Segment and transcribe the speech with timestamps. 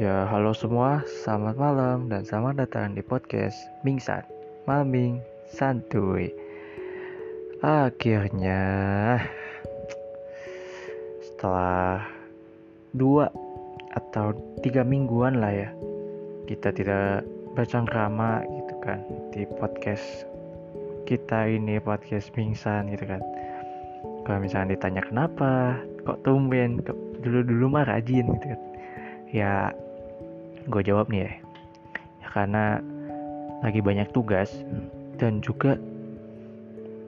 [0.00, 3.52] Ya, halo semua, selamat malam dan selamat datang di podcast
[3.84, 4.24] Mingsan
[4.64, 5.20] Malming
[5.52, 6.32] Santuy.
[7.60, 8.64] Akhirnya,
[11.20, 12.00] setelah
[12.96, 13.28] dua
[13.92, 14.32] atau
[14.64, 15.68] tiga mingguan lah ya,
[16.48, 17.20] kita tidak
[17.52, 19.04] bercengkrama gitu kan
[19.36, 20.24] di podcast
[21.04, 23.20] kita ini podcast Mingsan gitu kan.
[24.24, 25.76] Kalau misalnya ditanya kenapa,
[26.08, 26.80] kok tumben,
[27.20, 28.60] dulu-dulu mah rajin gitu kan
[29.30, 29.70] ya
[30.68, 31.32] gue jawab nih ya.
[32.20, 32.64] ya karena
[33.60, 34.64] lagi banyak tugas
[35.20, 35.76] dan juga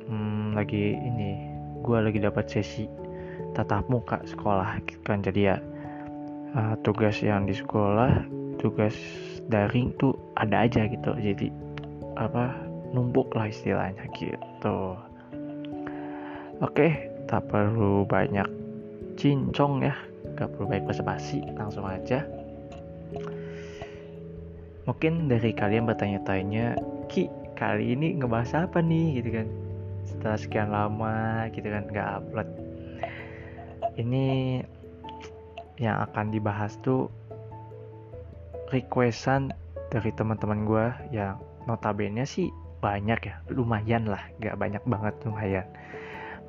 [0.08, 1.48] hmm, lagi ini
[1.80, 2.84] gue lagi dapat sesi
[3.52, 5.20] tatap muka sekolah kan.
[5.20, 5.56] Jadi ya
[6.56, 8.24] uh, tugas yang di sekolah
[8.60, 8.94] tugas
[9.48, 11.12] daring tuh ada aja gitu.
[11.16, 11.48] Jadi
[12.20, 12.52] apa
[12.92, 14.96] numpuk lah istilahnya gitu.
[16.60, 18.46] Oke tak perlu banyak
[19.16, 19.96] cincong ya.
[20.32, 22.24] Gak perlu baik basa-basi langsung aja
[24.82, 26.74] mungkin dari kalian bertanya-tanya
[27.06, 29.22] Ki kali ini ngebahas apa nih?
[29.22, 29.48] Gitu kan.
[30.02, 32.48] Setelah sekian lama gitu kan gak upload.
[33.94, 34.26] Ini
[35.78, 37.12] yang akan dibahas tuh
[38.72, 39.52] requestan
[39.92, 41.36] dari teman-teman gue yang
[41.68, 42.48] notabene sih
[42.80, 45.66] banyak ya lumayan lah gak banyak banget lumayan.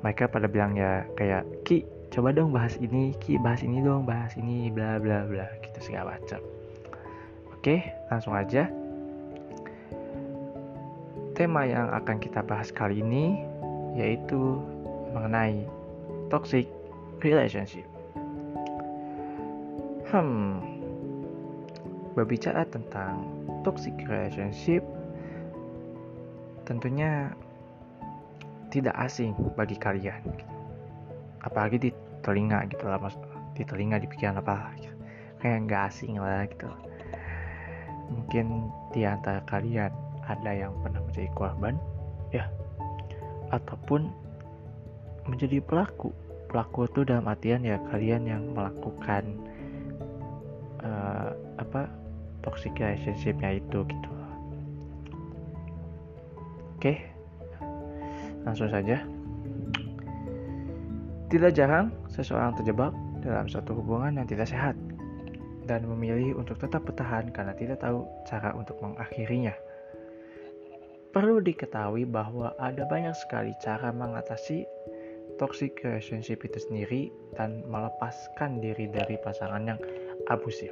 [0.02, 4.38] Mereka pada bilang ya kayak Ki coba dong bahas ini ki bahas ini dong bahas
[4.38, 6.38] ini bla bla bla gitu segala macam
[7.64, 7.80] oke
[8.12, 8.68] langsung aja.
[11.32, 13.40] Tema yang akan kita bahas kali ini
[13.96, 14.60] yaitu
[15.16, 15.64] mengenai
[16.28, 16.68] toxic
[17.24, 17.88] relationship.
[20.12, 20.60] Hmm
[22.12, 23.24] berbicara tentang
[23.64, 24.84] toxic relationship
[26.68, 27.32] tentunya
[28.68, 30.20] tidak asing bagi kalian
[31.40, 33.00] apalagi di telinga gitu lah
[33.56, 34.94] di telinga di pikiran apa gitu.
[35.42, 36.70] kayak nggak asing lah gitu
[38.10, 39.92] mungkin di antara kalian
[40.24, 41.74] ada yang pernah menjadi korban?
[42.32, 42.48] Ya.
[43.52, 44.08] Ataupun
[45.28, 46.12] menjadi pelaku.
[46.48, 49.24] Pelaku itu dalam artian ya kalian yang melakukan
[50.84, 51.90] uh, apa
[52.44, 54.10] toxic relationshipnya itu gitu.
[56.78, 57.00] Oke.
[58.44, 59.00] Langsung saja.
[61.32, 62.94] Tidak jarang seseorang terjebak
[63.24, 64.76] dalam suatu hubungan yang tidak sehat
[65.64, 69.56] dan memilih untuk tetap bertahan karena tidak tahu cara untuk mengakhirinya.
[71.14, 74.66] Perlu diketahui bahwa ada banyak sekali cara mengatasi
[75.38, 77.02] toxic relationship itu sendiri
[77.38, 79.80] dan melepaskan diri dari pasangan yang
[80.30, 80.70] abusif.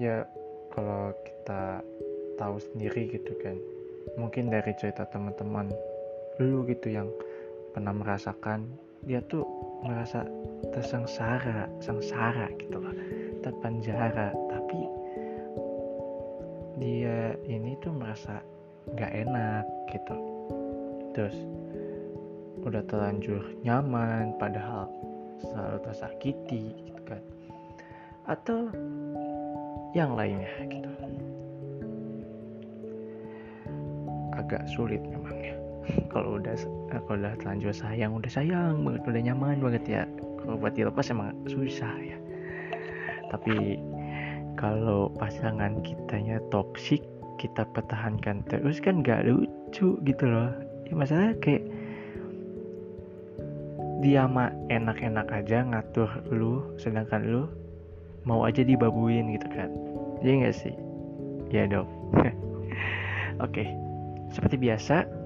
[0.00, 0.26] Ya,
[0.74, 1.84] kalau kita
[2.40, 3.56] tahu sendiri gitu kan,
[4.18, 5.70] mungkin dari cerita teman-teman
[6.40, 7.08] dulu gitu yang
[7.72, 8.66] pernah merasakan
[9.04, 9.44] dia tuh
[9.82, 10.22] merasa
[10.70, 12.94] tersengsara sengsara gitu loh.
[13.42, 14.30] Terpenjara.
[14.30, 14.80] Tapi
[16.78, 18.38] dia ini tuh merasa
[18.94, 20.16] nggak enak gitu.
[21.12, 21.36] Terus
[22.62, 24.86] udah terlanjur nyaman padahal
[25.42, 27.22] selalu tersakiti gitu kan.
[28.30, 28.70] Atau
[29.92, 30.90] yang lainnya gitu.
[34.32, 35.32] Agak sulit memang
[36.08, 36.54] kalau udah
[36.90, 40.02] kalau udah terlanjur sayang udah sayang banget udah nyaman banget ya.
[40.42, 42.18] Kalau buat dilepas emang susah ya.
[43.30, 43.78] Tapi
[44.58, 47.00] kalau pasangan kitanya toksik
[47.40, 50.52] kita pertahankan terus kan gak lucu gitu loh.
[50.86, 51.64] Ya masalah kayak
[54.02, 57.42] dia mah enak-enak aja ngatur lu sedangkan lu
[58.26, 59.70] mau aja dibabuin gitu kan.
[60.22, 60.74] Iya gak sih?
[61.50, 61.88] Ya dong.
[62.12, 62.28] Oke
[63.42, 63.68] okay.
[64.30, 65.21] seperti biasa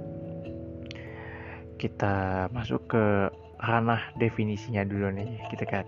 [1.77, 3.05] kita masuk ke
[3.63, 5.87] ranah definisinya dulu nih kita kan.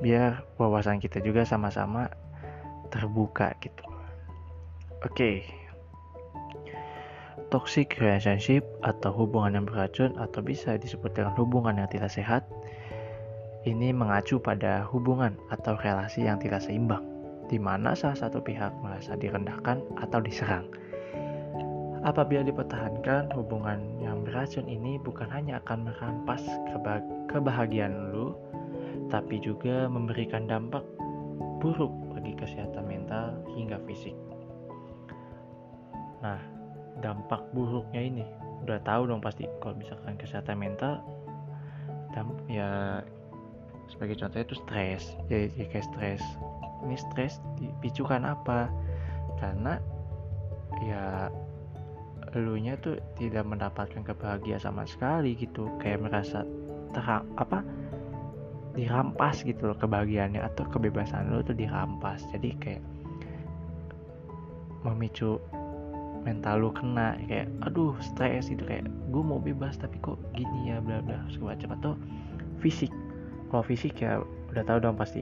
[0.00, 2.08] Biar wawasan kita juga sama-sama
[2.92, 3.84] terbuka gitu.
[5.02, 5.12] Oke.
[5.12, 5.36] Okay.
[7.52, 12.48] toxic relationship atau hubungan yang beracun atau bisa disebut dengan hubungan yang tidak sehat
[13.68, 17.04] ini mengacu pada hubungan atau relasi yang tidak seimbang
[17.52, 20.64] di mana salah satu pihak merasa direndahkan atau diserang
[22.02, 26.42] Apabila dipertahankan, hubungan yang beracun ini bukan hanya akan merampas
[27.30, 28.34] kebahagiaan lu,
[29.06, 30.82] tapi juga memberikan dampak
[31.62, 34.18] buruk bagi kesehatan mental hingga fisik.
[36.26, 36.42] Nah,
[36.98, 38.24] dampak buruknya ini
[38.66, 41.02] udah tahu dong pasti kalau misalkan kesehatan mental
[42.46, 43.00] ya
[43.88, 45.02] sebagai contohnya itu stres
[45.32, 46.22] ya, ya kayak stres
[46.84, 48.68] ini stres dipicukan apa
[49.40, 49.80] karena
[50.84, 51.32] ya
[52.32, 55.68] elunya tuh tidak mendapatkan kebahagiaan sama sekali gitu.
[55.80, 56.44] Kayak merasa
[56.92, 57.64] terang apa
[58.72, 62.24] dirampas gitu loh kebahagiaannya atau kebebasan lo tuh dirampas.
[62.32, 62.82] Jadi kayak
[64.82, 65.38] memicu
[66.22, 70.78] mental lu kena kayak aduh stres itu kayak gue mau bebas tapi kok gini ya
[70.78, 71.92] bla bla segala macam atau
[72.62, 72.90] fisik.
[73.50, 74.22] Kalau fisik ya
[74.54, 75.20] udah tahu dong pasti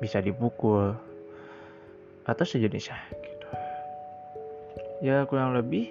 [0.00, 0.96] bisa dipukul
[2.26, 2.98] atau sejenisnya.
[3.10, 3.21] gitu
[5.02, 5.90] ya kurang lebih.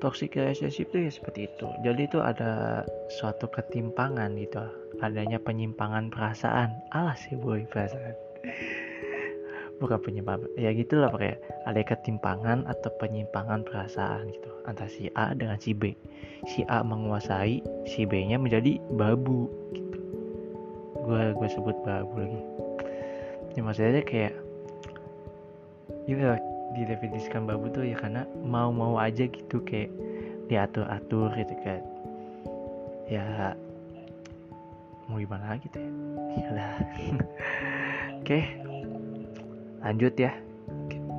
[0.00, 1.68] Toxic relationship itu ya seperti itu.
[1.84, 2.84] Jadi itu ada
[3.20, 4.64] suatu ketimpangan gitu.
[5.04, 6.72] Adanya penyimpangan perasaan.
[6.96, 8.16] Alas sih boy perasaan.
[9.76, 10.48] Bukan penyimpangan.
[10.56, 11.36] Ya gitulah pakai
[11.68, 14.48] ada ketimpangan atau penyimpangan perasaan gitu.
[14.64, 15.92] Antara si A dengan si B.
[16.48, 20.00] Si A menguasai si B nya menjadi babu gitu.
[20.96, 22.40] Gue gue sebut babu lagi.
[23.52, 24.32] Ya maksudnya kayak
[26.74, 29.90] didefinisikan babu tuh ya karena mau-mau aja gitu kayak
[30.46, 31.82] diatur-atur gitu kan.
[33.10, 33.54] Ya
[35.10, 35.90] mau gimana lagi tuh ya?
[36.54, 36.74] Lah
[38.22, 38.38] oke
[39.82, 40.32] lanjut ya.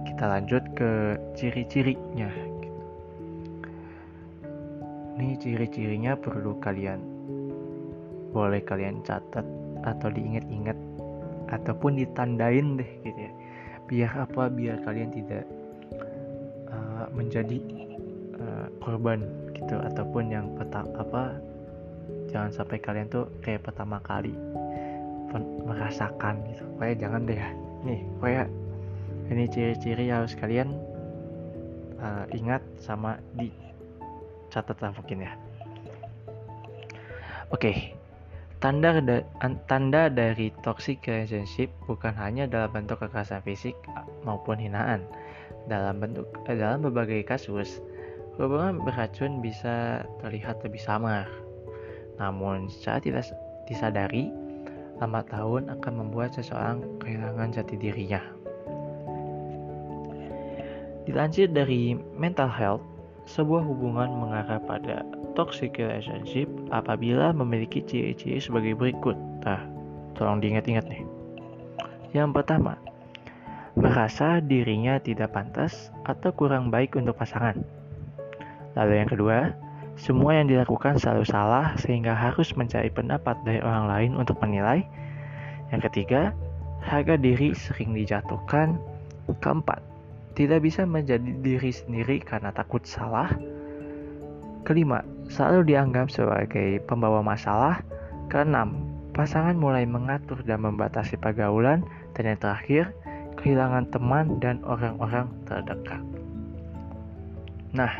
[0.07, 2.29] Kita lanjut ke ciri-cirinya.
[5.21, 6.99] Ini ciri-cirinya perlu kalian
[8.31, 9.43] boleh kalian catat
[9.83, 10.77] atau diingat-ingat
[11.51, 13.31] ataupun ditandain deh gitu ya
[13.91, 15.43] biar apa biar kalian tidak
[16.71, 17.59] uh, menjadi
[18.39, 21.35] uh, korban gitu ataupun yang peta apa
[22.31, 24.31] jangan sampai kalian tuh kayak pertama kali
[25.67, 27.51] merasakan gitu pokoknya jangan deh ya
[27.83, 28.43] nih pokoknya
[29.31, 30.71] ini ciri-ciri harus kalian
[31.99, 33.51] uh, ingat sama di
[34.51, 35.31] catatan mungkin ya
[37.51, 38.00] oke okay.
[38.61, 39.25] Tanda da
[39.65, 43.73] tanda dari toxic relationship bukan hanya dalam bentuk kekerasan fisik
[44.21, 45.01] maupun hinaan
[45.65, 47.81] dalam bentuk eh, dalam berbagai kasus
[48.37, 51.25] hubungan beracun bisa terlihat lebih samar
[52.21, 53.25] namun secara tidak
[53.65, 54.29] disadari
[55.01, 58.21] lambat tahun akan membuat seseorang kehilangan jati dirinya.
[61.09, 62.85] Dilansir dari Mental Health,
[63.31, 65.07] sebuah hubungan mengarah pada
[65.39, 69.15] toxic relationship apabila memiliki ciri-ciri sebagai berikut.
[69.47, 69.63] Nah,
[70.19, 71.07] tolong diingat-ingat nih.
[72.11, 72.75] Yang pertama,
[73.79, 77.55] merasa dirinya tidak pantas atau kurang baik untuk pasangan.
[78.75, 79.37] Lalu yang kedua,
[79.95, 84.83] semua yang dilakukan selalu salah sehingga harus mencari pendapat dari orang lain untuk menilai.
[85.71, 86.35] Yang ketiga,
[86.83, 88.75] harga diri sering dijatuhkan.
[89.39, 89.79] Keempat,
[90.37, 93.31] tidak bisa menjadi diri sendiri karena takut salah.
[94.63, 97.81] Kelima, selalu dianggap sebagai pembawa masalah.
[98.31, 98.77] Keenam,
[99.11, 101.83] pasangan mulai mengatur dan membatasi pergaulan.
[102.15, 102.95] Dan yang terakhir,
[103.35, 106.03] kehilangan teman dan orang-orang terdekat.
[107.71, 107.91] Nah,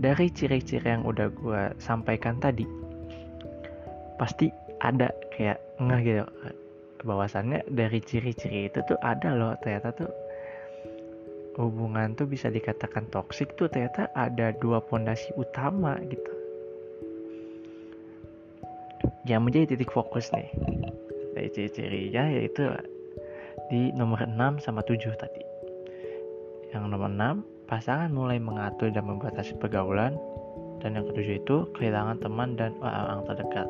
[0.00, 2.66] dari ciri-ciri yang udah gue sampaikan tadi
[4.18, 4.50] pasti
[4.82, 6.24] ada kayak nggak gitu
[7.04, 10.10] bahwasannya dari ciri-ciri itu tuh ada loh ternyata tuh
[11.58, 16.32] hubungan tuh bisa dikatakan toksik tuh ternyata ada dua pondasi utama gitu
[19.24, 20.50] yang menjadi titik fokus nih
[21.32, 22.68] dari ciri-cirinya yaitu
[23.72, 25.42] di nomor 6 sama 7 tadi
[26.74, 30.20] yang nomor 6 Pasangan mulai mengatur dan membatasi pergaulan,
[30.84, 33.68] dan yang ketujuh itu kehilangan teman dan orang-orang terdekat.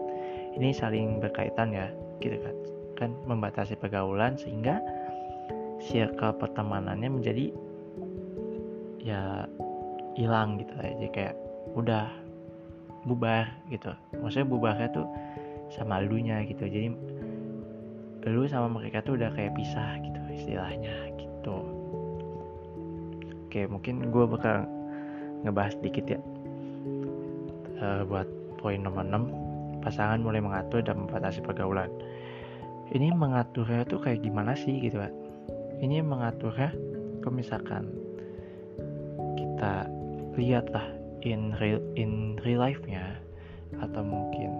[0.58, 1.86] Ini saling berkaitan ya,
[2.18, 2.54] gitu kan?
[2.98, 4.82] Kan membatasi pergaulan sehingga
[5.78, 7.54] circle pertemanannya menjadi
[9.04, 9.44] ya
[10.16, 11.34] hilang gitu aja kayak
[11.76, 12.08] udah
[13.04, 13.92] bubar gitu.
[14.16, 15.06] Maksudnya bubarnya tuh
[15.68, 16.64] sama lunya gitu.
[16.64, 16.88] Jadi
[18.24, 21.84] lu sama mereka tuh udah kayak pisah gitu istilahnya gitu
[23.54, 24.66] Oke, mungkin gue bakal
[25.46, 26.18] ngebahas dikit ya.
[27.78, 28.26] Uh, buat
[28.58, 31.86] poin nomor 6, pasangan mulai mengatur dan membatasi pergaulan.
[32.90, 35.14] Ini mengaturnya tuh kayak gimana sih gitu kan?
[35.78, 36.74] Ini mengaturnya,
[37.22, 37.94] kalau misalkan
[39.54, 39.86] kita
[40.34, 40.82] lihat lah
[41.22, 43.14] in real in real life-nya
[43.78, 44.50] atau mungkin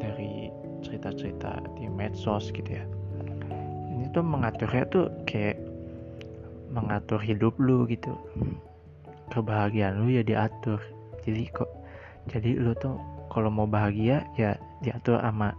[0.00, 0.48] dari
[0.80, 2.80] cerita-cerita di medsos gitu ya.
[3.92, 5.60] Ini tuh mengaturnya tuh kayak
[6.72, 8.16] mengatur hidup lu gitu.
[9.28, 10.80] Kebahagiaan lu ya diatur.
[11.20, 11.68] Jadi kok
[12.32, 12.96] jadi lu tuh
[13.28, 15.52] kalau mau bahagia ya diatur sama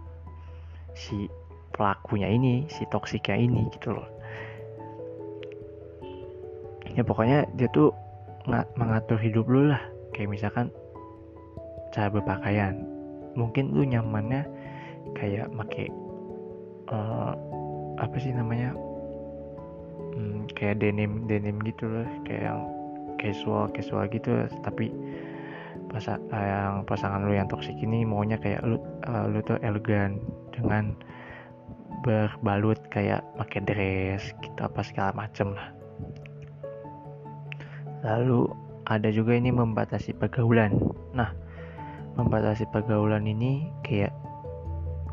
[0.98, 1.30] si
[1.70, 4.10] pelakunya ini si toksiknya ini gitu loh.
[6.98, 8.01] Ya pokoknya dia tuh
[8.76, 9.82] mengatur hidup lu lah.
[10.12, 10.66] Kayak misalkan
[11.94, 12.78] cara berpakaian.
[13.38, 14.44] Mungkin lu nyamannya
[15.16, 15.88] kayak make
[16.92, 17.32] uh,
[17.96, 18.76] apa sih namanya?
[20.12, 22.60] Hmm, kayak denim denim gitu loh kayak yang
[23.16, 24.92] casual casual gitu tapi
[25.92, 30.16] Pasa yang pasangan lu yang toksik ini maunya kayak lu uh, lu tuh elegan
[30.48, 30.96] dengan
[32.00, 35.68] berbalut kayak pakai dress gitu apa segala macem lah
[38.02, 38.50] lalu
[38.86, 40.74] ada juga ini membatasi pergaulan.
[41.14, 41.30] Nah
[42.18, 44.12] membatasi pergaulan ini kayak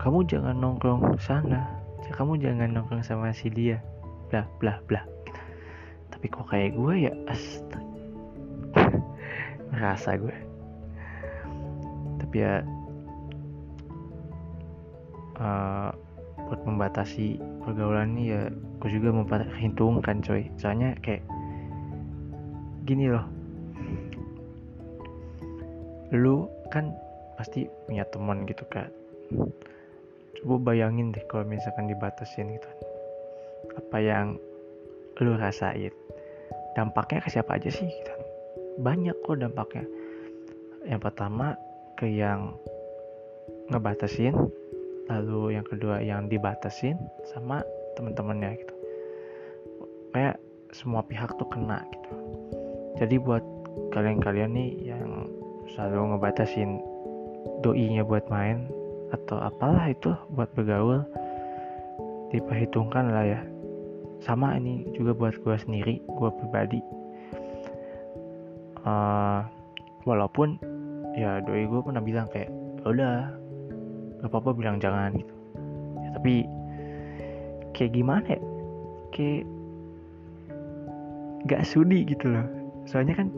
[0.01, 1.69] kamu jangan nongkrong sana.
[2.09, 3.77] Kamu jangan nongkrong sama si dia.
[4.33, 5.05] Blah blah blah.
[6.09, 7.13] Tapi kok kayak gue ya?
[7.29, 7.85] Astaga.
[9.71, 10.35] Merasa gue.
[12.19, 12.65] Tapi ya
[15.37, 15.93] uh,
[16.49, 18.41] buat membatasi pergaulan ini ya
[18.81, 20.49] gue juga memperhitungkan coy.
[20.57, 21.21] Soalnya kayak
[22.89, 23.25] gini loh.
[26.09, 26.89] Lu kan
[27.37, 28.89] pasti punya teman gitu kan
[30.39, 32.69] coba bayangin deh kalau misalkan dibatasin gitu.
[33.75, 34.27] Apa yang
[35.19, 35.91] lu rasain?
[36.73, 37.85] Dampaknya ke siapa aja sih?
[37.85, 38.13] Gitu.
[38.79, 39.83] banyak kok dampaknya.
[40.87, 41.59] Yang pertama
[41.99, 42.55] ke yang
[43.67, 44.31] ngebatasin
[45.11, 46.95] lalu yang kedua yang dibatasin
[47.35, 47.59] sama
[47.99, 48.75] teman-temannya gitu.
[50.15, 50.39] Kayak
[50.71, 52.18] semua pihak tuh kena gitu
[52.99, 53.41] jadi buat
[53.95, 55.31] kalian-kalian nih yang
[55.71, 56.83] selalu ngebatasin
[57.63, 58.67] doinya buat main
[59.15, 61.07] atau apalah itu buat bergaul
[62.35, 63.41] diperhitungkan lah ya.
[64.19, 66.83] Sama ini juga buat gue sendiri gue pribadi.
[68.83, 69.47] Uh,
[70.03, 70.59] walaupun
[71.15, 72.51] ya doi gue pernah bilang kayak
[72.83, 73.15] ya udah
[74.19, 75.33] gak apa-apa bilang jangan gitu.
[76.03, 76.33] Ya, tapi
[77.71, 78.39] kayak gimana ya?
[79.15, 79.43] Kayak
[81.47, 82.58] gak sudi gitu loh
[82.89, 83.29] soalnya kan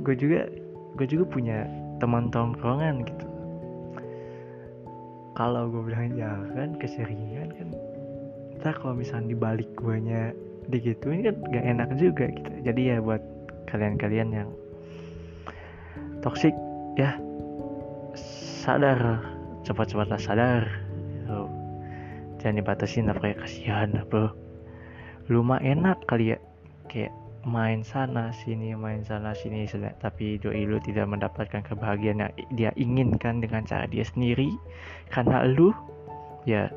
[0.00, 0.48] gue juga
[0.96, 1.68] gue juga punya
[2.00, 3.26] teman tongkrongan gitu.
[5.36, 7.68] Kalau gue bilang jangan keseringan kan.
[8.62, 10.32] Ntar kalau misalnya dibalik guanya
[10.72, 12.50] digituin kan gak enak juga gitu.
[12.64, 13.20] Jadi ya buat
[13.68, 14.48] kalian-kalian yang
[16.24, 16.56] toxic
[16.96, 17.20] ya
[18.64, 19.20] sadar
[19.68, 20.64] cepat-cepatlah sadar.
[21.24, 21.40] Gitu.
[22.40, 24.28] jangan dibatasin apa kayak kasihan bro
[25.32, 26.38] lu mah enak kali ya
[26.92, 27.08] kayak
[27.44, 29.68] main sana sini main sana sini
[30.00, 34.52] tapi doi lu tidak mendapatkan kebahagiaan yang dia inginkan dengan cara dia sendiri.
[35.12, 35.72] Karena lu
[36.48, 36.72] ya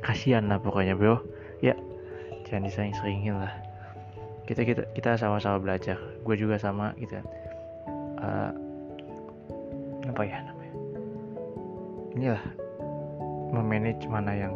[0.00, 1.20] kasihan lah pokoknya bro.
[1.60, 1.76] Ya
[2.48, 3.52] jangan disering-seringin lah.
[4.48, 6.00] Kita kita kita sama-sama belajar.
[6.24, 7.20] Gue juga sama gitu
[8.20, 8.52] uh,
[10.08, 10.74] apa ya namanya?
[12.16, 12.44] Inilah
[13.52, 14.52] memanage mana yang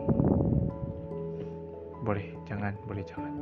[2.05, 2.25] boleh.
[2.49, 3.40] Jangan boleh jangan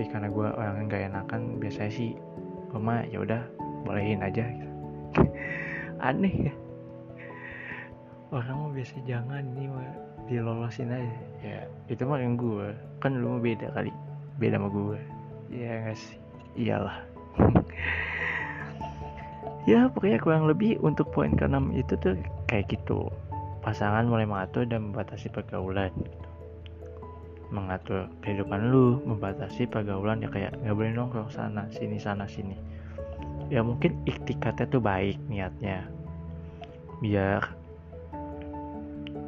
[0.00, 2.16] tapi karena gue orang nggak enakan biasanya sih
[2.72, 3.44] mama ya udah
[3.84, 4.68] bolehin aja gitu.
[6.08, 6.54] aneh ya.
[8.32, 9.92] Orang mau biasa jangan nih mah
[10.24, 11.16] dilolosin aja.
[11.44, 11.68] Ya.
[11.92, 12.72] Itu mah yang gue
[13.04, 13.92] kan lu mau beda kali.
[14.40, 14.96] Beda sama gue
[15.52, 16.16] ya nggak sih.
[16.56, 16.96] Iyalah.
[19.68, 22.16] Ya pokoknya kurang lebih untuk poin keenam itu tuh
[22.48, 23.12] kayak gitu.
[23.60, 25.92] Pasangan mulai mengatur dan membatasi pergaulan
[27.50, 32.54] mengatur kehidupan lu membatasi pergaulan ya kayak nggak boleh nongkrong sana sini sana sini.
[33.50, 35.86] Ya mungkin iktikatnya tuh baik niatnya.
[37.02, 37.42] Biar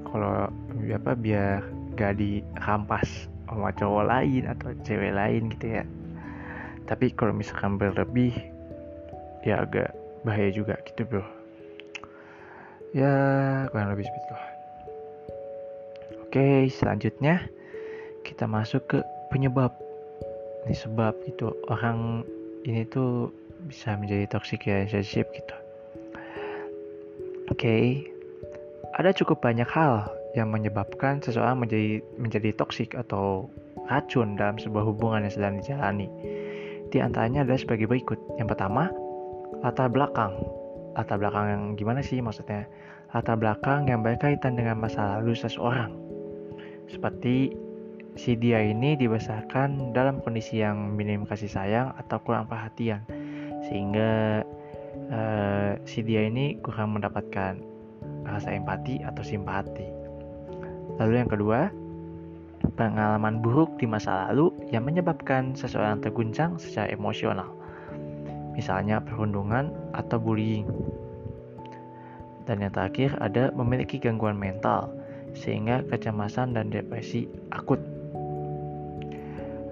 [0.07, 0.47] kalau
[0.93, 5.85] apa biar gak dirampas sama cowok lain atau cewek lain gitu ya.
[6.87, 8.33] Tapi kalau misalkan berlebih
[9.43, 9.91] ya agak
[10.23, 11.25] bahaya juga gitu bro.
[12.95, 13.13] Ya
[13.73, 14.37] kurang lebih seperti itu.
[16.23, 17.45] Oke selanjutnya
[18.43, 18.99] kita masuk ke
[19.31, 19.71] penyebab.
[20.67, 22.27] Ini sebab itu orang
[22.67, 23.31] ini tuh
[23.71, 25.55] bisa menjadi toxic relationship gitu.
[27.47, 27.55] Oke.
[27.55, 27.83] Okay.
[28.99, 33.47] ada cukup banyak hal yang menyebabkan seseorang menjadi menjadi toksik atau
[33.87, 36.11] racun dalam sebuah hubungan yang sedang dijalani.
[36.91, 38.19] Di antaranya adalah sebagai berikut.
[38.43, 38.91] Yang pertama
[39.63, 40.35] latar belakang.
[40.99, 42.67] Latar belakang yang gimana sih maksudnya?
[43.15, 45.95] Latar belakang yang berkaitan dengan masa lalu seseorang.
[46.91, 47.62] Seperti
[48.17, 53.01] si dia ini dibesarkan dalam kondisi yang minim kasih sayang atau kurang perhatian
[53.69, 54.45] sehingga
[55.09, 57.57] uh, si dia ini kurang mendapatkan
[58.29, 59.89] rasa empati atau simpati.
[61.01, 61.61] Lalu yang kedua,
[62.77, 67.49] pengalaman buruk di masa lalu yang menyebabkan seseorang terguncang secara emosional.
[68.53, 70.69] Misalnya perundungan atau bullying.
[72.45, 74.93] Dan yang terakhir ada memiliki gangguan mental
[75.33, 77.81] sehingga kecemasan dan depresi akut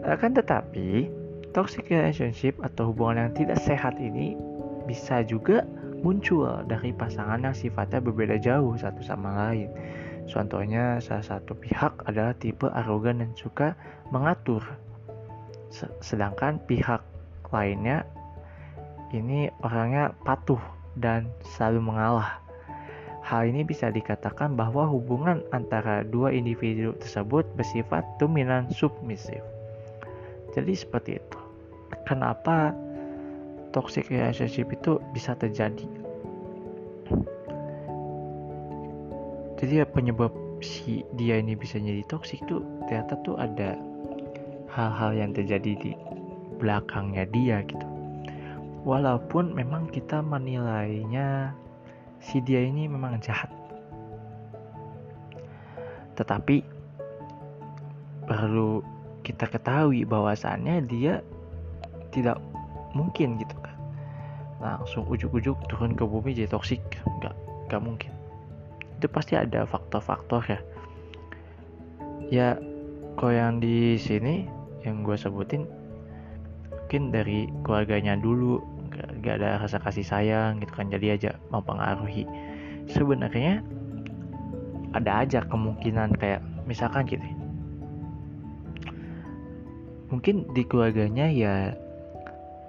[0.05, 1.09] akan tetapi,
[1.53, 4.39] toxic relationship atau hubungan yang tidak sehat ini
[4.89, 5.67] bisa juga
[6.01, 9.69] muncul dari pasangan yang sifatnya berbeda jauh satu sama lain.
[10.31, 13.77] Contohnya, salah satu pihak adalah tipe arogan dan suka
[14.15, 14.63] mengatur,
[16.01, 17.03] sedangkan pihak
[17.51, 18.07] lainnya
[19.11, 20.61] ini orangnya patuh
[20.95, 22.39] dan selalu mengalah.
[23.27, 29.43] Hal ini bisa dikatakan bahwa hubungan antara dua individu tersebut bersifat dominan submisif.
[30.55, 31.39] Jadi seperti itu.
[32.07, 32.75] Kenapa
[33.71, 35.87] toxic relationship itu bisa terjadi?
[39.61, 43.77] Jadi penyebab si dia ini bisa jadi toxic tuh ternyata tuh ada
[44.71, 45.93] hal-hal yang terjadi di
[46.61, 47.87] belakangnya dia gitu
[48.85, 51.57] walaupun memang kita menilainya
[52.21, 53.49] si dia ini memang jahat
[56.17, 56.61] tetapi
[58.29, 58.85] perlu
[59.31, 61.23] kita ketahui bahwasannya dia
[62.11, 62.43] tidak
[62.99, 63.79] mungkin gitu kan.
[64.59, 66.83] Langsung ujuk-ujuk turun ke bumi jadi toksik.
[67.07, 67.35] Nggak
[67.71, 68.13] nggak mungkin.
[68.99, 70.61] Itu pasti ada faktor-faktor ya.
[72.27, 72.49] Ya
[73.15, 74.51] kalau yang di sini
[74.83, 75.71] yang gue sebutin
[76.75, 78.59] mungkin dari keluarganya dulu
[78.91, 80.91] gak, gak ada rasa kasih sayang gitu kan.
[80.91, 82.27] Jadi aja mempengaruhi.
[82.91, 83.63] Sebenarnya
[84.91, 87.23] ada aja kemungkinan kayak misalkan gitu
[90.11, 91.75] mungkin di keluarganya ya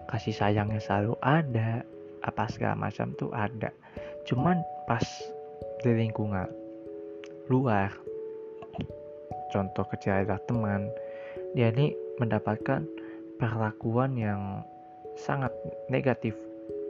[0.08, 1.82] kasih sayangnya selalu ada
[2.22, 3.74] apa segala macam tuh ada.
[4.30, 5.04] Cuman pas
[5.82, 6.46] di lingkungan
[7.50, 7.90] luar
[9.52, 10.88] contoh kecil adalah teman
[11.58, 12.86] dia ini mendapatkan
[13.42, 14.64] perlakuan yang
[15.18, 15.52] sangat
[15.92, 16.38] negatif.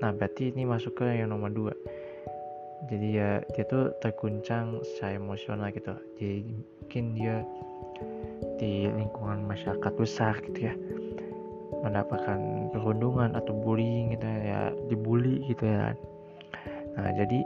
[0.04, 1.74] Nah berarti ini masuk ke yang nomor dua.
[2.90, 5.94] Jadi ya dia tuh terguncang secara emosional gitu.
[6.20, 6.42] Jadi
[6.82, 7.46] mungkin dia
[8.62, 10.76] di lingkungan masyarakat besar gitu ya.
[11.82, 15.98] Mendapatkan perundungan atau bullying gitu ya dibully gitu ya
[16.92, 17.40] nah jadi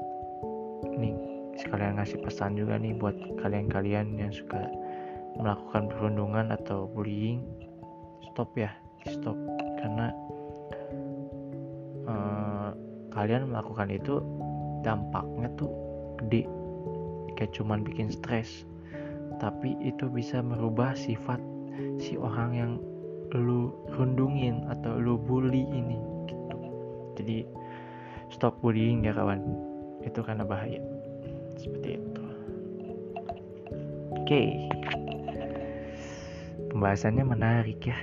[0.97, 1.13] nih
[1.61, 3.13] sekalian ngasih pesan juga nih buat
[3.45, 4.57] kalian-kalian yang suka
[5.37, 7.45] melakukan perundungan atau bullying
[8.33, 8.73] stop ya
[9.09, 9.37] stop.
[9.79, 10.09] Karena
[12.09, 12.69] uh,
[13.13, 14.21] kalian melakukan itu
[14.81, 15.69] dampaknya tuh
[16.21, 16.49] gede.
[17.37, 18.65] Kayak cuman bikin stres
[19.39, 21.39] tapi itu bisa merubah sifat
[21.99, 22.71] si orang yang
[23.35, 26.57] lu rundungin atau lu bully ini gitu.
[27.19, 27.37] Jadi
[28.31, 29.43] stop bullying ya kawan.
[30.05, 30.79] Itu karena bahaya.
[31.59, 32.23] Seperti itu.
[34.15, 34.25] Oke.
[34.25, 34.49] Okay.
[36.75, 37.95] pembahasannya menarik ya.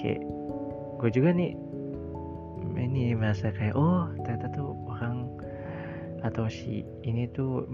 [0.00, 0.24] Kayak
[0.96, 1.52] gue juga nih
[2.76, 5.28] ini merasa kayak oh ternyata tuh orang
[6.24, 7.68] atau si ini tuh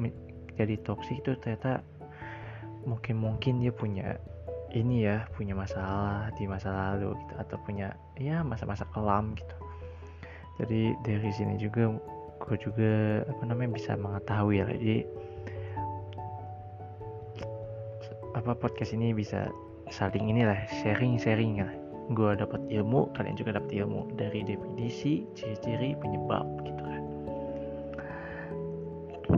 [0.56, 1.80] jadi toksik tuh ternyata
[2.82, 4.18] mungkin mungkin dia punya
[4.72, 9.56] ini ya punya masalah di masa lalu gitu atau punya ya masa-masa kelam gitu.
[10.60, 11.92] Jadi dari sini juga
[12.42, 15.06] gue juga apa namanya bisa mengetahui ya jadi
[18.32, 19.52] apa podcast ini bisa
[19.92, 21.72] saling inilah sharing sharing lah.
[22.16, 24.16] Gue dapat ilmu kalian juga dapat ilmu.
[24.16, 26.71] Dari definisi ciri-ciri penyebab gitu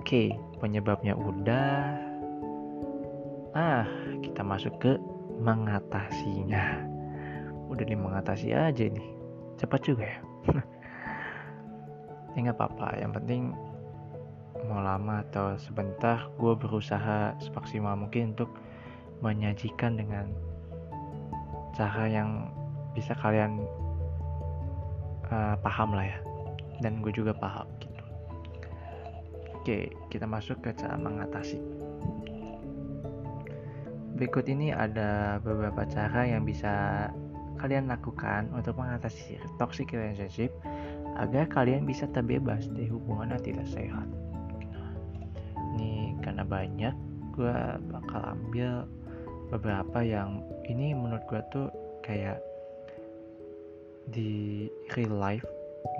[0.04, 1.96] oke penyebabnya udah.
[3.56, 3.88] Ah
[4.20, 5.00] kita masuk ke
[5.40, 6.84] mengatasinya.
[7.72, 9.08] Udah nih mengatasi aja nih.
[9.56, 10.20] Cepat juga ya.
[12.34, 13.54] Ya nggak apa-apa yang penting
[14.66, 18.50] mau lama atau sebentar gue berusaha semaksimal mungkin untuk
[19.22, 20.34] menyajikan dengan
[21.78, 22.50] cara yang
[22.90, 23.62] bisa kalian
[25.30, 26.18] uh, paham lah ya.
[26.82, 27.70] Dan gue juga paham
[29.64, 31.56] oke kita masuk ke cara mengatasi.
[34.12, 37.08] Berikut ini ada beberapa cara yang bisa
[37.56, 40.52] kalian lakukan untuk mengatasi toxic relationship
[41.16, 44.04] agar kalian bisa terbebas dari hubungan yang tidak sehat.
[45.72, 46.92] Ini karena banyak
[47.32, 47.56] gue
[47.88, 48.84] bakal ambil
[49.48, 51.72] beberapa yang ini menurut gue tuh
[52.04, 52.36] kayak
[54.12, 55.48] di real life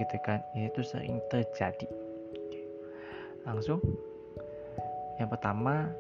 [0.05, 0.44] gitu kan.
[0.53, 2.04] Ini tuh sering terjadi
[3.44, 3.80] langsung
[5.20, 5.92] yang pertama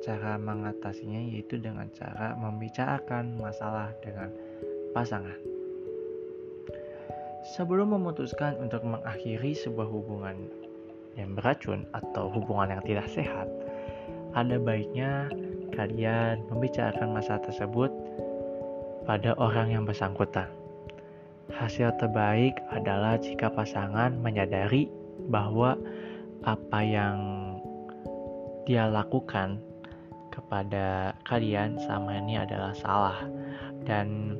[0.00, 4.32] cara mengatasinya yaitu dengan cara membicarakan masalah dengan
[4.96, 5.36] pasangan
[7.52, 10.48] sebelum memutuskan untuk mengakhiri sebuah hubungan
[11.18, 13.50] yang beracun atau hubungan yang tidak sehat
[14.32, 15.26] ada baiknya
[15.74, 17.90] kalian membicarakan masalah tersebut
[19.08, 20.46] pada orang yang bersangkutan.
[21.50, 24.86] Hasil terbaik adalah jika pasangan menyadari
[25.28, 25.76] bahwa
[26.46, 27.18] apa yang
[28.64, 29.60] dia lakukan
[30.30, 33.18] kepada kalian sama ini adalah salah
[33.84, 34.38] dan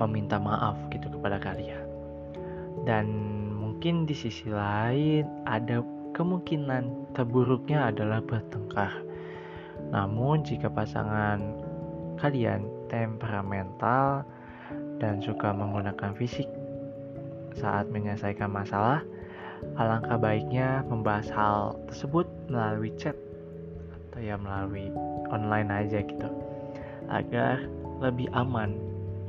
[0.00, 1.84] meminta maaf gitu kepada kalian.
[2.82, 3.06] Dan
[3.54, 5.84] mungkin di sisi lain ada
[6.16, 9.12] kemungkinan terburuknya adalah bertengkar
[9.92, 11.42] namun jika pasangan
[12.16, 14.22] kalian temperamental
[15.02, 16.46] dan suka menggunakan fisik
[17.56, 19.04] saat menyelesaikan masalah,
[19.78, 21.56] alangkah baiknya membahas hal
[21.88, 23.14] tersebut melalui chat
[24.10, 24.92] atau ya melalui
[25.32, 26.28] online aja gitu.
[27.08, 27.64] Agar
[28.02, 28.76] lebih aman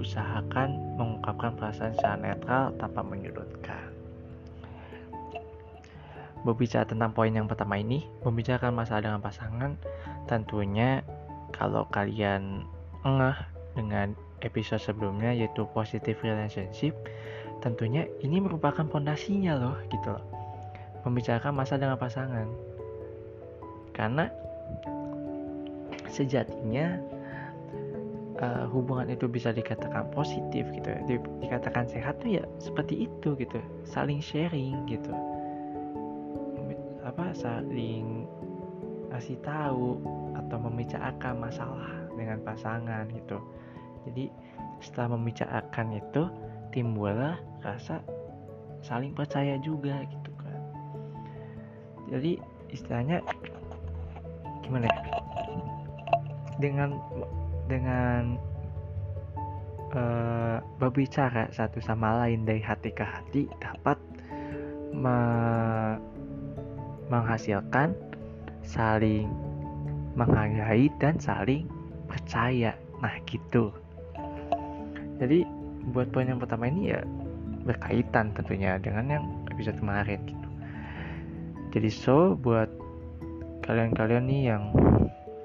[0.01, 3.93] usahakan mengungkapkan perasaan secara netral tanpa menyudutkan.
[6.43, 9.79] Berbicara tentang poin yang pertama ini membicarakan masalah dengan pasangan
[10.27, 10.99] tentunya
[11.55, 12.67] kalau kalian
[13.07, 13.37] ngeh
[13.79, 14.11] dengan
[14.43, 16.91] episode sebelumnya yaitu positive relationship
[17.63, 20.25] tentunya ini merupakan pondasinya loh gitu loh.
[21.07, 22.47] Membicarakan masa dengan pasangan.
[23.95, 24.27] Karena
[26.11, 26.99] sejatinya
[28.43, 30.99] uh, hubungan itu bisa dikatakan positif gitu ya.
[31.07, 33.59] Di, dikatakan sehat tuh ya seperti itu gitu.
[33.87, 35.15] Saling sharing gitu.
[37.07, 38.27] Apa saling
[39.07, 40.03] kasih tahu
[40.35, 43.39] atau membicarakan masalah dengan pasangan gitu.
[44.03, 44.27] Jadi
[44.83, 46.27] setelah membicarakan itu
[46.73, 48.01] timbullah rasa
[48.83, 50.59] saling percaya juga gitu kan.
[52.11, 52.41] Jadi
[52.73, 53.21] istilahnya
[54.65, 55.01] gimana ya?
[56.59, 56.97] Dengan
[57.69, 58.35] dengan
[59.95, 63.95] uh, berbicara satu sama lain dari hati ke hati dapat
[64.91, 65.17] me
[67.07, 67.93] menghasilkan
[68.65, 69.29] saling
[70.17, 71.69] menghargai dan saling
[72.09, 72.73] percaya.
[73.01, 73.73] Nah gitu.
[75.21, 75.45] Jadi
[75.91, 77.03] buat poin yang pertama ini ya
[77.67, 80.47] berkaitan tentunya dengan yang episode kemarin gitu.
[81.73, 82.69] Jadi so buat
[83.65, 84.69] kalian-kalian nih yang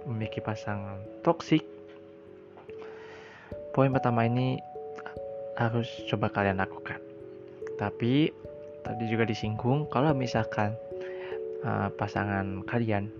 [0.04, 1.64] memiliki pasangan toksik,
[3.72, 4.60] poin pertama ini
[5.56, 7.00] harus coba kalian lakukan.
[7.78, 8.30] Tapi
[8.82, 10.74] tadi juga disinggung kalau misalkan
[11.62, 13.10] uh, pasangan kalian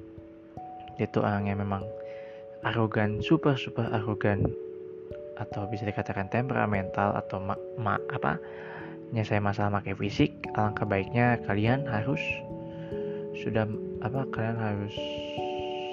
[0.98, 1.86] itu orang yang memang
[2.66, 4.42] arogan, super super arogan
[5.38, 8.36] atau bisa dikatakan temperamental atau ma, ma apa
[9.14, 12.20] nyelesai masalah pakai fisik alangkah baiknya kalian harus
[13.38, 13.64] sudah
[14.02, 14.94] apa kalian harus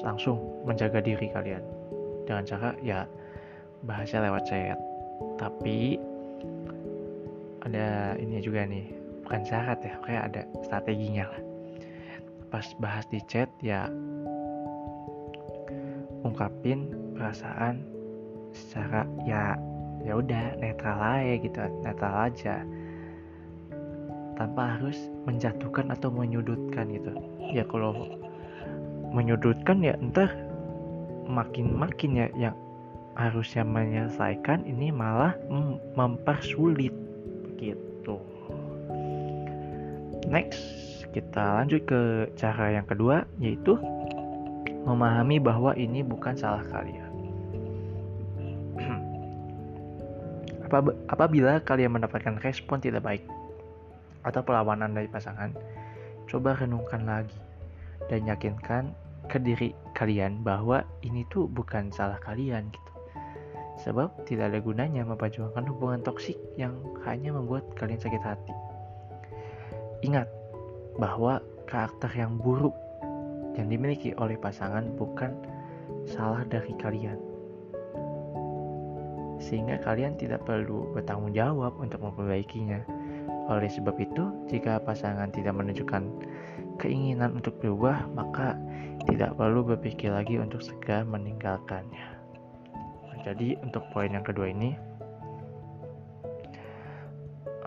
[0.06, 1.62] langsung menjaga diri kalian.
[2.26, 3.10] Dengan cara ya
[3.86, 4.78] bahasa lewat chat.
[5.42, 5.98] Tapi
[7.66, 8.94] ada ini juga nih
[9.26, 11.42] bukan syarat ya kayak ada strateginya lah.
[12.54, 13.90] Pas bahas di chat ya
[16.26, 17.95] ungkapin perasaan
[18.56, 19.60] secara ya
[20.06, 22.56] ya udah netral aja gitu netral aja.
[24.36, 27.12] Tanpa harus menjatuhkan atau menyudutkan gitu.
[27.56, 27.96] Ya kalau
[29.16, 30.28] menyudutkan ya entar
[31.28, 32.56] makin-makin ya yang
[33.16, 35.36] harusnya menyelesaikan ini malah
[35.96, 36.92] mempersulit.
[37.56, 38.16] Gitu.
[40.28, 40.60] Next
[41.16, 43.80] kita lanjut ke cara yang kedua yaitu
[44.84, 47.05] memahami bahwa ini bukan salah kalian
[51.10, 53.24] Apabila kalian mendapatkan respon tidak baik
[54.26, 55.54] atau perlawanan dari pasangan,
[56.26, 57.38] coba renungkan lagi
[58.10, 58.94] dan yakinkan
[59.26, 62.92] ke diri kalian bahwa ini tuh bukan salah kalian gitu.
[63.86, 68.54] Sebab tidak ada gunanya memperjuangkan hubungan toksik yang hanya membuat kalian sakit hati.
[70.06, 70.30] Ingat
[70.96, 72.74] bahwa karakter yang buruk
[73.60, 75.34] yang dimiliki oleh pasangan bukan
[76.06, 77.35] salah dari kalian
[79.46, 82.82] sehingga kalian tidak perlu bertanggung jawab untuk memperbaikinya.
[83.46, 86.02] Oleh sebab itu, jika pasangan tidak menunjukkan
[86.82, 88.58] keinginan untuk berubah, maka
[89.06, 92.18] tidak perlu berpikir lagi untuk segera meninggalkannya.
[93.22, 94.74] Jadi untuk poin yang kedua ini,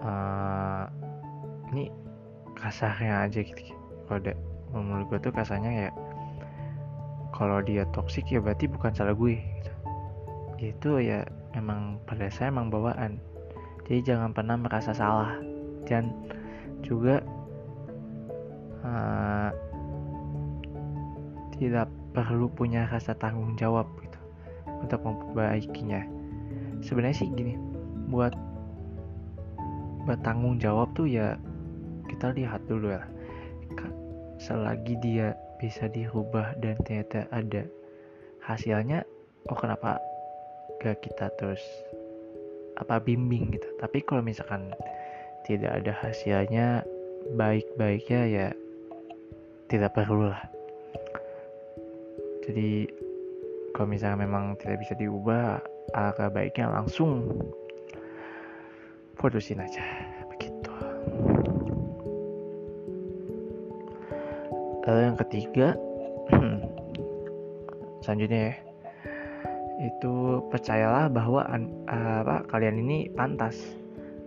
[0.02, 0.86] uh,
[1.70, 1.90] ini
[2.58, 3.74] kasarnya aja gitu.
[4.06, 4.34] Kalau
[4.74, 5.90] menurut gue tuh kasarnya ya,
[7.34, 9.38] kalau dia toksik ya berarti bukan salah gue.
[9.38, 9.72] Gitu.
[10.74, 11.22] Itu ya
[11.56, 13.20] emang pada saya emang bawaan.
[13.88, 15.38] Jadi jangan pernah merasa salah.
[15.88, 16.12] Dan
[16.84, 17.24] juga
[18.84, 19.50] uh,
[21.56, 24.20] tidak perlu punya rasa tanggung jawab gitu
[24.84, 26.04] untuk memperbaikinya.
[26.84, 27.56] Sebenarnya sih gini
[28.08, 28.32] buat
[30.08, 31.36] bertanggung jawab tuh ya
[32.08, 33.04] kita lihat dulu ya.
[34.38, 37.66] Selagi dia bisa dirubah dan ternyata ada
[38.46, 39.02] hasilnya
[39.50, 39.98] oh kenapa
[40.76, 41.60] ke kita terus
[42.76, 43.68] apa bimbing gitu.
[43.80, 44.70] Tapi kalau misalkan
[45.48, 46.84] tidak ada hasilnya
[47.34, 48.48] baik-baiknya ya
[49.68, 50.40] tidak perlu lah
[52.48, 52.88] jadi
[53.76, 55.60] kalau misalnya memang tidak bisa diubah
[55.92, 57.28] alangkah baiknya langsung
[59.20, 59.84] putusin aja.
[60.32, 60.72] Begitu.
[64.88, 65.76] Lalu yang ketiga
[68.00, 68.54] selanjutnya ya
[69.78, 71.46] itu percayalah bahwa
[71.86, 73.54] apa kalian ini pantas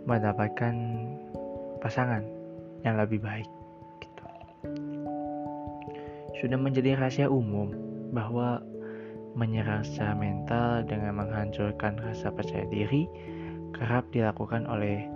[0.07, 0.73] mendapatkan
[1.83, 2.23] pasangan
[2.87, 3.49] yang lebih baik
[3.99, 4.23] gitu.
[6.39, 7.75] Sudah menjadi rahasia umum
[8.15, 8.63] bahwa
[9.35, 13.07] menyerang secara mental dengan menghancurkan rasa percaya diri
[13.75, 15.07] kerap dilakukan oleh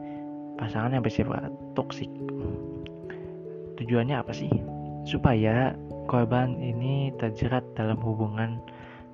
[0.55, 2.07] pasangan yang bersifat toksik.
[3.75, 4.51] Tujuannya apa sih?
[5.03, 5.75] Supaya
[6.07, 8.63] korban ini terjerat dalam hubungan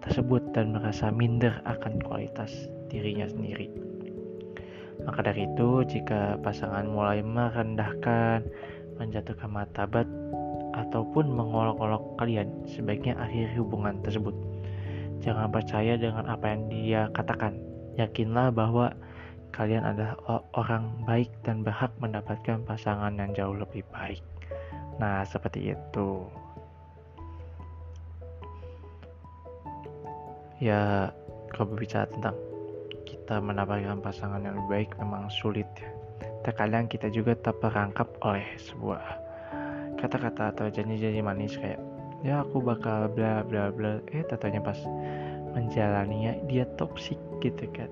[0.01, 2.51] tersebut dan merasa minder akan kualitas
[2.89, 3.69] dirinya sendiri.
[5.01, 8.45] Maka dari itu, jika pasangan mulai merendahkan,
[9.01, 10.05] menjatuhkan martabat,
[10.71, 14.33] ataupun mengolok-olok kalian, sebaiknya akhiri hubungan tersebut.
[15.21, 17.57] Jangan percaya dengan apa yang dia katakan.
[17.99, 18.93] Yakinlah bahwa
[19.51, 20.15] kalian adalah
[20.55, 24.23] orang baik dan berhak mendapatkan pasangan yang jauh lebih baik.
[24.97, 26.25] Nah, seperti itu.
[30.61, 31.09] Ya
[31.49, 32.37] kalau berbicara tentang
[33.03, 35.89] kita mendapatkan pasangan yang lebih baik memang sulit ya.
[36.45, 39.01] Terkadang kita juga terperangkap oleh sebuah
[39.97, 41.81] kata-kata atau janji-janji manis kayak
[42.21, 43.97] ya aku bakal bla bla bla.
[44.13, 44.77] Eh tatanya pas
[45.57, 47.89] menjalaninya dia toksik gitu kan.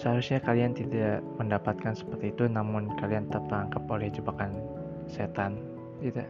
[0.00, 4.56] Seharusnya kalian tidak mendapatkan seperti itu namun kalian terperangkap oleh jebakan
[5.04, 5.60] setan
[6.00, 6.24] gitu.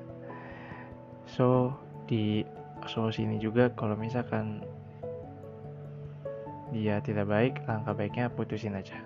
[1.31, 1.71] So
[2.11, 2.43] di
[2.91, 4.67] solusi ini juga kalau misalkan
[6.75, 8.99] dia tidak baik langkah baiknya putusin aja.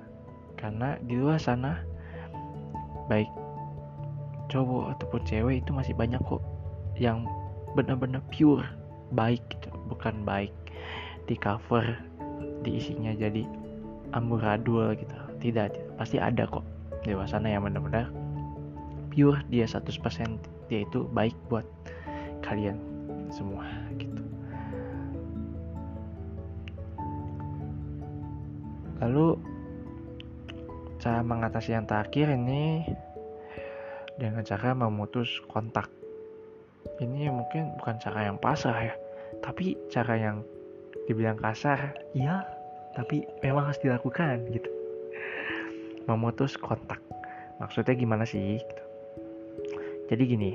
[0.56, 1.84] Karena di luar sana
[3.12, 3.28] baik
[4.48, 6.40] cowok ataupun cewek itu masih banyak kok
[6.96, 7.28] yang
[7.76, 8.64] benar-benar pure
[9.12, 9.68] baik gitu.
[9.92, 10.52] Bukan baik
[11.28, 11.84] di cover
[12.64, 13.44] di isinya jadi
[14.16, 15.16] amburadul gitu.
[15.44, 16.64] Tidak, pasti ada kok
[17.04, 18.08] di luar sana yang benar-benar
[19.12, 20.00] pure dia 100%
[20.72, 21.68] dia itu baik buat
[22.40, 22.93] kalian
[23.34, 23.66] semua
[23.98, 24.22] gitu.
[29.02, 29.36] Lalu
[31.02, 32.86] cara mengatasi yang terakhir ini
[34.16, 35.90] dengan cara memutus kontak.
[37.02, 38.94] Ini mungkin bukan cara yang pasrah ya
[39.42, 40.46] tapi cara yang
[41.10, 41.98] dibilang kasar.
[42.14, 42.46] Ya
[42.94, 44.70] tapi memang harus dilakukan gitu.
[46.06, 47.02] Memutus kontak.
[47.58, 48.82] Maksudnya gimana sih gitu.
[50.10, 50.52] jadi gini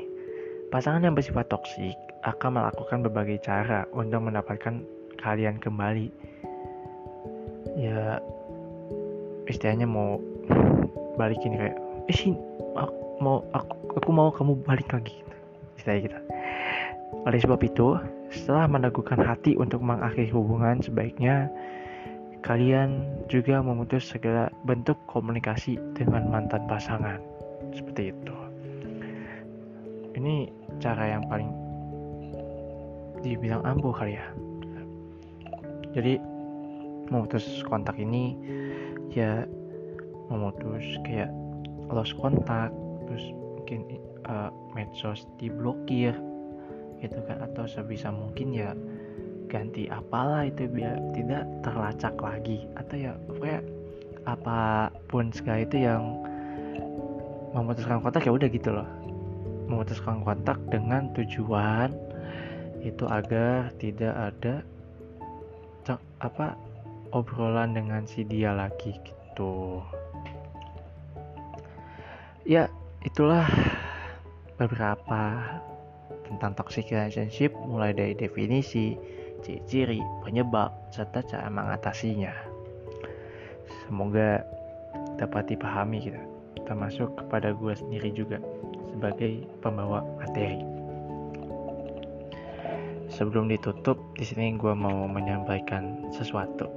[0.70, 4.84] pasangan yang bersifat toksik akan melakukan berbagai cara untuk mendapatkan
[5.20, 6.12] kalian kembali.
[7.80, 8.20] Ya,
[9.48, 10.20] istilahnya mau
[11.16, 11.78] balikin kayak,
[12.12, 12.34] eh sih,
[12.76, 15.16] aku mau aku, aku mau kamu balik lagi.
[15.80, 16.20] Istilahnya kita.
[17.28, 18.00] Oleh sebab itu,
[18.32, 21.52] setelah meneguhkan hati untuk mengakhiri hubungan, sebaiknya
[22.44, 27.20] kalian juga memutus segala bentuk komunikasi dengan mantan pasangan.
[27.76, 28.36] Seperti itu.
[30.16, 30.52] Ini
[30.84, 31.69] cara yang paling
[33.22, 34.28] dibilang ampuh kali ya.
[35.94, 36.22] Jadi
[37.10, 38.38] memutus kontak ini
[39.10, 39.44] ya
[40.30, 41.34] memutus kayak
[41.90, 42.70] lost kontak
[43.10, 43.80] terus mungkin
[44.30, 46.14] uh, medsos diblokir
[47.02, 48.78] gitu kan atau sebisa mungkin ya
[49.50, 53.60] ganti apalah itu biar tidak terlacak lagi atau ya pokoknya
[54.30, 56.22] apa pun segala itu yang
[57.58, 58.86] memutuskan kontak ya udah gitu loh.
[59.66, 61.94] Memutuskan kontak dengan tujuan
[62.84, 64.64] itu agar tidak ada
[66.20, 66.54] apa
[67.16, 69.82] obrolan dengan si dia lagi gitu.
[72.46, 72.68] Ya
[73.08, 73.48] itulah
[74.60, 75.48] beberapa
[76.28, 79.00] tentang toxic relationship mulai dari definisi
[79.42, 82.36] ciri-ciri penyebab serta cara mengatasinya.
[83.88, 84.44] Semoga
[85.18, 86.22] dapat dipahami kita
[86.68, 88.38] termasuk kepada gue sendiri juga
[88.94, 90.79] sebagai pembawa materi
[93.20, 96.72] sebelum ditutup di sini gue mau menyampaikan sesuatu.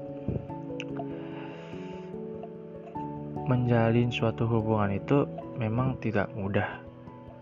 [3.46, 5.22] Menjalin suatu hubungan itu
[5.54, 6.82] memang tidak mudah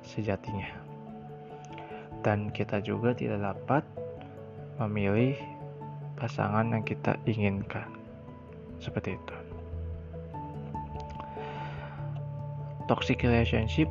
[0.05, 0.69] sejatinya.
[2.21, 3.81] Dan kita juga tidak dapat
[4.77, 5.33] memilih
[6.21, 7.89] pasangan yang kita inginkan.
[8.85, 9.37] Seperti itu.
[12.85, 13.89] Toxic relationship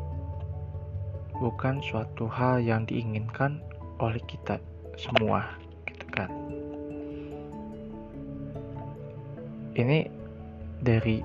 [1.41, 3.57] bukan suatu hal yang diinginkan
[3.97, 4.61] oleh kita
[4.99, 5.47] semua
[5.87, 6.27] gitu kan.
[9.79, 10.11] Ini
[10.83, 11.23] dari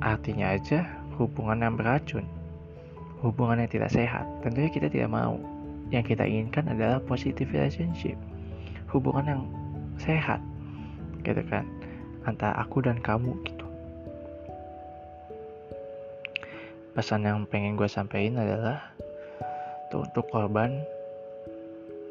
[0.00, 0.88] artinya aja
[1.20, 2.24] hubungan yang beracun
[3.24, 4.28] hubungan yang tidak sehat.
[4.44, 5.40] Tentunya kita tidak mau.
[5.88, 8.16] Yang kita inginkan adalah positive relationship
[8.92, 9.42] hubungan yang
[9.96, 10.40] sehat
[11.24, 11.64] gitu kan.
[12.28, 13.66] Antara aku dan kamu gitu.
[16.94, 18.92] Pesan yang pengen gue sampaikan adalah
[19.88, 20.84] tuh untuk korban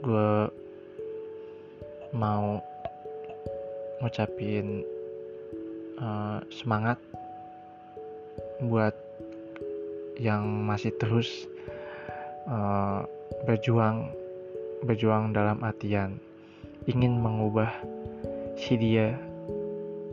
[0.03, 0.51] gue
[2.13, 2.61] mau
[3.99, 4.85] ngucapin
[5.97, 7.01] uh, semangat
[8.61, 8.93] buat
[10.21, 11.49] yang masih terus
[12.45, 13.01] uh,
[13.49, 14.13] berjuang
[14.85, 16.21] berjuang dalam artian
[16.85, 17.71] ingin mengubah
[18.59, 19.17] si dia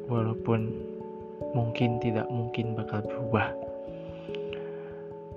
[0.08, 0.72] walaupun
[1.54, 3.54] mungkin tidak mungkin bakal berubah.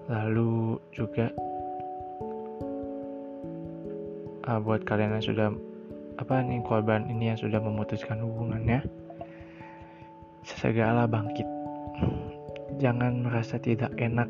[0.09, 1.31] Lalu juga
[4.45, 5.49] uh, buat kalian yang sudah
[6.19, 8.85] apa nih korban ini yang sudah memutuskan hubungannya?
[10.45, 11.47] Sesegala bangkit.
[12.77, 14.27] Jangan merasa tidak enak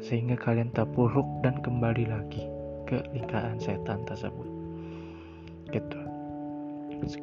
[0.00, 2.48] sehingga kalian terpuruk dan kembali lagi
[2.88, 4.48] ke lingkaran setan tersebut.
[5.70, 6.00] Gitu.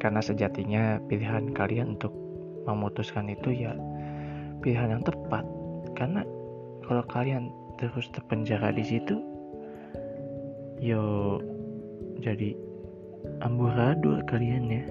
[0.02, 2.10] Karena sejatinya pilihan kalian untuk
[2.66, 3.72] memutuskan itu ya
[4.60, 5.44] pilihan yang tepat.
[5.94, 6.26] Karena
[6.84, 9.22] kalau kalian terus terpenjara di situ
[10.82, 11.38] yo
[12.18, 12.54] jadi
[13.42, 14.84] amburadul kalian ya.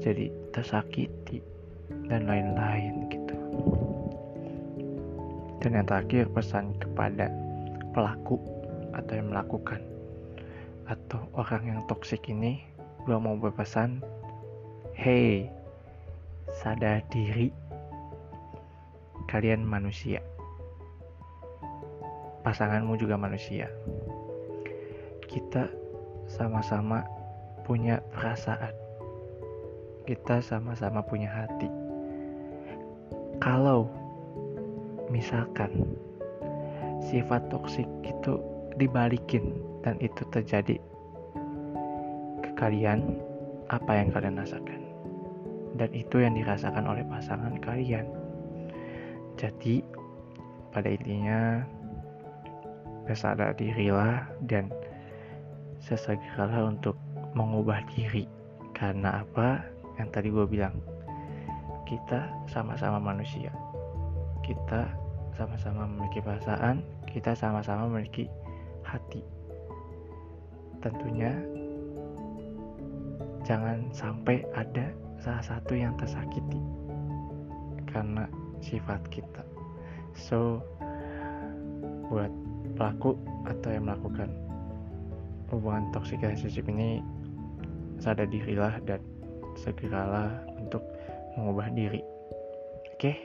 [0.00, 1.44] Jadi tersakiti
[2.08, 3.36] dan lain-lain gitu.
[5.60, 7.28] Dan yang terakhir pesan kepada
[7.92, 8.40] pelaku
[8.96, 9.80] atau yang melakukan
[10.90, 12.66] atau orang yang toksik ini
[13.06, 14.02] gue mau berpesan
[14.96, 15.46] hey
[16.60, 17.54] sadar diri.
[19.30, 20.18] Kalian manusia.
[22.42, 23.70] Pasanganmu juga manusia.
[25.30, 25.70] Kita
[26.30, 27.02] sama-sama
[27.66, 28.70] punya perasaan.
[30.06, 31.66] Kita sama-sama punya hati.
[33.42, 33.90] Kalau
[35.10, 35.98] misalkan
[37.02, 38.38] sifat toksik itu
[38.78, 40.78] dibalikin dan itu terjadi
[42.46, 43.18] ke kalian,
[43.72, 44.80] apa yang kalian rasakan?
[45.74, 48.06] Dan itu yang dirasakan oleh pasangan kalian.
[49.38, 49.80] Jadi,
[50.74, 51.64] pada intinya,
[53.08, 54.68] bersadar dirilah dan
[55.80, 56.96] sesegeralah untuk
[57.32, 58.28] mengubah diri.
[58.76, 59.60] Karena apa?
[60.00, 60.76] Yang tadi gue bilang
[61.84, 63.50] kita sama-sama manusia.
[64.46, 64.86] Kita
[65.34, 68.30] sama-sama memiliki perasaan kita sama-sama memiliki
[68.86, 69.22] hati.
[70.80, 71.34] Tentunya
[73.42, 76.62] jangan sampai ada salah satu yang tersakiti
[77.90, 78.30] karena
[78.62, 79.42] sifat kita.
[80.14, 80.62] So
[82.08, 82.30] buat
[82.78, 84.30] pelaku atau yang melakukan
[85.50, 87.02] hubungan toxic relationship ini
[88.00, 89.02] sadar dirilah dan
[89.58, 90.82] segeralah untuk
[91.36, 92.00] mengubah diri.
[92.96, 92.98] Oke?
[92.98, 93.16] Okay?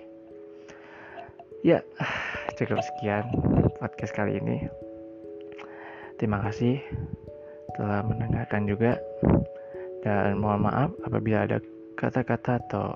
[1.66, 1.82] ya
[2.54, 3.26] cukup sekian
[3.82, 4.70] podcast kali ini.
[6.22, 6.78] Terima kasih
[7.74, 9.02] telah mendengarkan juga.
[10.06, 11.58] Dan mohon maaf apabila ada
[11.98, 12.94] kata-kata atau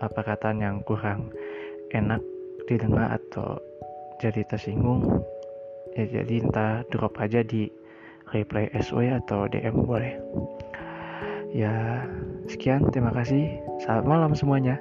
[0.00, 1.28] apa kata yang kurang
[1.92, 2.24] enak
[2.64, 3.60] didengar atau
[4.16, 5.20] jadi tersinggung.
[5.92, 7.68] Ya jadi entah drop aja di
[8.32, 10.16] reply SW atau DM boleh.
[11.52, 12.04] Ya,
[12.48, 12.88] sekian.
[12.90, 13.60] Terima kasih.
[13.84, 14.80] Selamat malam semuanya.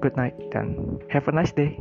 [0.00, 1.76] Good night dan have a nice day.